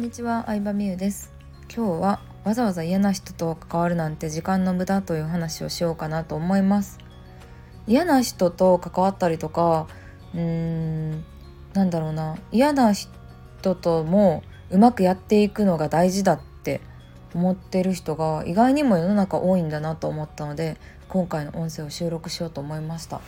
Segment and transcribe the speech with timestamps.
[0.00, 1.30] んにちは、相葉美優です。
[1.68, 6.98] 今日はわざわざ嫌な人と関わるなんて時間の無駄という話をしようかなと思います。
[7.86, 9.88] 嫌な人と関わったりとか
[10.32, 11.22] うーん
[11.74, 12.38] なんだろうな。
[12.50, 16.80] 嫌な人ともうまくやっていくのが大事だって
[17.34, 20.78] 思ってる人が意外にも世の中多いんだなと思ったので
[21.10, 23.20] 今回の音声を収録しようと思いました。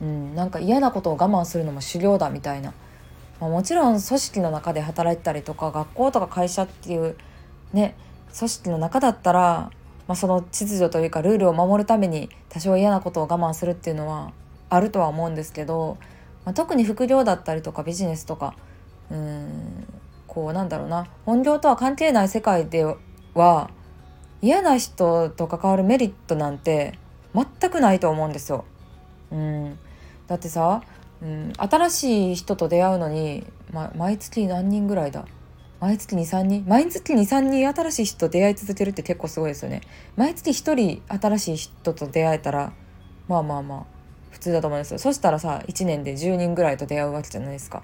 [0.00, 2.72] うん、なんか嫌なことを我慢するのも修行だみたいな
[3.44, 7.14] まあ、もちろん組織の中で働いたりとか学校とか会社っていう
[7.74, 7.94] ね
[8.34, 9.70] 組織の中だったら、
[10.08, 14.32] まあ、その秩序というかルールを守るために多少嫌なことを我慢するっていうのは
[14.70, 15.98] あるとは思うんですけど、
[16.46, 18.54] まあ、特に副業だったりとかビジネスとか
[19.10, 19.86] うーん
[20.26, 22.96] こうなんだろうな本業とは関係ない世界で
[23.34, 23.68] は
[24.40, 26.98] 嫌な人と関わるメリットなんて
[27.34, 28.64] 全くないと思うんですよ。
[29.30, 29.78] うん、
[30.28, 30.82] だってさ
[31.24, 35.24] うん、新しい人と出会うのに、ま、毎月何人ぐらいだ？
[35.80, 36.64] 毎月23人？
[36.66, 39.80] 毎月23人新しい人と出会い続けるって結構すごいですよね。
[40.16, 42.72] 毎月1人新しい人と出会えたら
[43.26, 43.84] まあまあまあ
[44.30, 47.82] 普通だと思いますそしたらさ1年で10人ぐらいと出会うわけじゃないですか。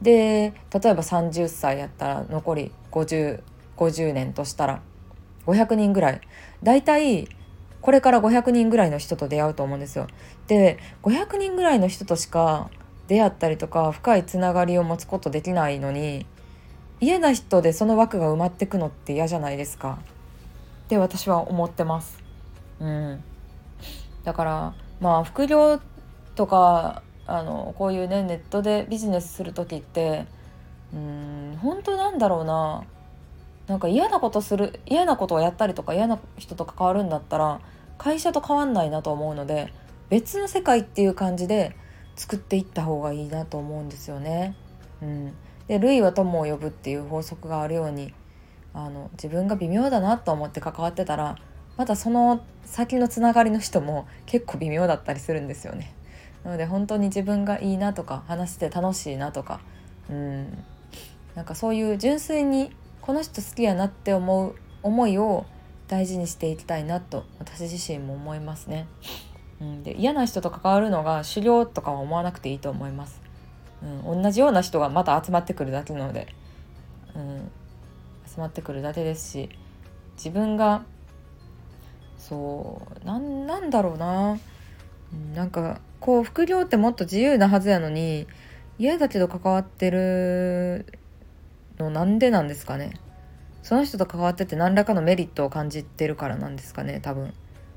[0.00, 3.42] で例えば30歳やったら残り5050
[3.76, 4.82] 50年としたら
[5.46, 6.20] 500人ぐらい。
[6.62, 7.28] 大体
[7.80, 10.06] これから500人ぐらいの人と出会うと思うんですよ。
[10.46, 12.70] で500人ぐらいの人としか
[13.06, 16.26] 出会ったりとか深いつながりを持つことできないのに
[17.00, 19.98] 嫌な人でその枠が埋まってくのって嫌じゃないですか
[20.86, 22.18] って私は思ってます。
[22.80, 23.22] うん、
[24.24, 25.80] だからまあ副業
[26.34, 30.26] とかあのこういうねネットでビジネスする時って
[30.92, 32.84] うん本当なんだろうな
[33.68, 37.60] なんか嫌なことする嫌なことをやったりとか嫌な人と関わるんだったら
[37.98, 39.72] 会社と変わんないなと思うので
[40.08, 41.76] 別の世界っていう感じで
[42.16, 44.56] 作っていった方がいいなと思うんですよね。
[45.02, 45.34] うん、
[45.68, 48.14] で類は友を呼ぶっていう法則があるように
[48.72, 51.36] あの自分が微妙だなと思って関わってたら
[51.76, 55.94] またその先のつながりの人も結構微妙だったりするんですよね。
[56.42, 59.60] なので本当に自分がいいなとか話して楽しいなとか
[60.10, 60.64] うん
[61.34, 62.72] なんかそういう純粋に
[63.08, 65.46] この人好きやなって思う思いを
[65.88, 68.86] 大事にしていきたいなと私自身も思いますね。
[69.62, 73.22] うん、で嫌な人と関わるのが修行とかは思わなくていいと思います。
[73.82, 76.28] うん、同じような人がまた集まってくるだけなので、
[77.16, 77.50] うん、
[78.26, 79.48] 集まってくるだけですし
[80.16, 80.84] 自分が
[82.18, 84.38] そうななんだろうな、
[85.14, 88.26] うん、なんかこう副業ってもっと自由なはずやのに
[88.78, 90.84] 嫌だけど関わってる
[91.78, 92.94] のなんでなんですかね。
[93.62, 97.34] その人と関わってて何らかのメリットを感じてるからなんですかね多分。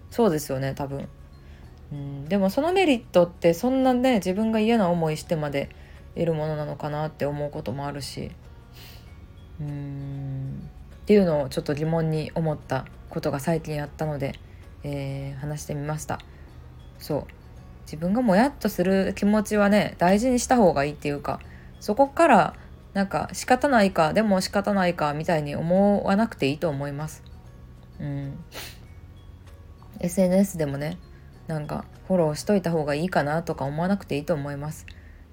[0.10, 1.08] そうですよね多分。
[1.92, 5.70] うんでもそのメリットってそんなね自分が嫌な思いしてまで
[6.16, 8.32] 得るものなのかなって思うこともあるし。
[9.60, 10.70] うん
[11.04, 14.40] っていうのをちょっと疑問に思ったことが最近あったので、
[14.84, 16.20] えー、話してみました。
[16.98, 17.26] そう。
[17.92, 21.42] 自分がもやっとする気持ちはね大事にした方がいいっていうか
[21.82, 22.54] そこから
[22.94, 27.24] なんか仕方ないかでも仕方ないかみたいに思わなくていいと思います。
[28.00, 28.44] うん、
[30.00, 30.98] SNS でもね
[31.48, 34.86] なんかフォローしといた方がいいかなとか思わなくていいと思います。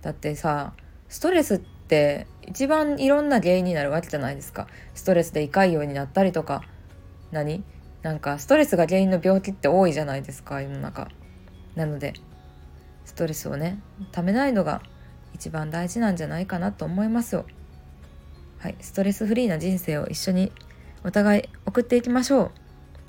[0.03, 0.73] だってさ
[1.09, 4.69] ストレスって一番いろんな原因になるわけじゃないですか。
[4.95, 6.63] ストレスで胃潰瘍になったりとか
[7.33, 7.65] 何？
[8.03, 11.09] なんかストレスが原因の病気って多いじゃないですか世の中。
[11.75, 12.15] なので
[13.05, 13.81] ストレスをね
[14.13, 14.83] ためないのが
[15.35, 17.47] 一番大事なんじゃないかなと思いますよ。
[18.59, 20.53] はい、ストレスフリーな人生を一緒に
[21.05, 22.51] お互い送っていきましょう。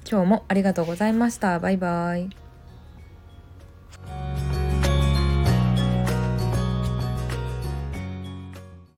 [0.10, 1.60] 今日もありがとうございました。
[1.60, 2.49] バイバイ。